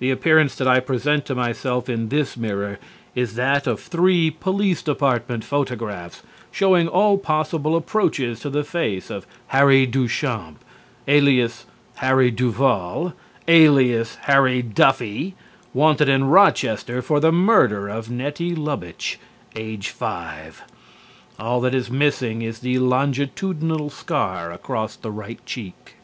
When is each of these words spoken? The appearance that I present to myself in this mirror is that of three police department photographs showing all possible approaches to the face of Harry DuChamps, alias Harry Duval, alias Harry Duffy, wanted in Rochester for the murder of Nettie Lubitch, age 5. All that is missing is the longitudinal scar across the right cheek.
The 0.00 0.10
appearance 0.10 0.54
that 0.56 0.68
I 0.68 0.80
present 0.80 1.24
to 1.24 1.34
myself 1.34 1.88
in 1.88 2.10
this 2.10 2.36
mirror 2.36 2.78
is 3.14 3.36
that 3.36 3.66
of 3.66 3.80
three 3.80 4.30
police 4.30 4.82
department 4.82 5.44
photographs 5.44 6.22
showing 6.52 6.88
all 6.88 7.16
possible 7.16 7.74
approaches 7.74 8.38
to 8.40 8.50
the 8.50 8.64
face 8.64 9.08
of 9.08 9.26
Harry 9.46 9.86
DuChamps, 9.86 10.58
alias 11.08 11.64
Harry 11.94 12.30
Duval, 12.30 13.14
alias 13.48 14.16
Harry 14.24 14.60
Duffy, 14.60 15.34
wanted 15.72 16.10
in 16.10 16.24
Rochester 16.24 17.00
for 17.00 17.18
the 17.18 17.32
murder 17.32 17.88
of 17.88 18.10
Nettie 18.10 18.54
Lubitch, 18.54 19.18
age 19.54 19.88
5. 19.88 20.64
All 21.38 21.62
that 21.62 21.74
is 21.74 21.90
missing 21.90 22.42
is 22.42 22.58
the 22.58 22.78
longitudinal 22.78 23.88
scar 23.88 24.52
across 24.52 24.96
the 24.96 25.10
right 25.10 25.40
cheek. 25.46 25.94